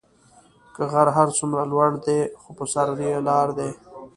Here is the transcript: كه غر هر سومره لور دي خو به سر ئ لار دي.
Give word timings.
كه 0.75 0.83
غر 0.91 1.07
هر 1.17 1.27
سومره 1.37 1.63
لور 1.71 1.91
دي 2.05 2.19
خو 2.39 2.49
به 2.57 2.65
سر 2.73 2.87
ئ 2.99 3.11
لار 3.27 3.47
دي. 3.57 3.69